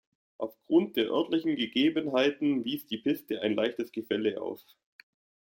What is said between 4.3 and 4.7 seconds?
auf.